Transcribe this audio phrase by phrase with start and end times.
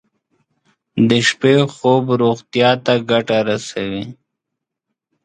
[1.09, 4.05] د شپې خوب روغتیا ته ګټه رسوي.